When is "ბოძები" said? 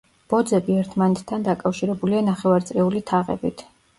0.33-0.77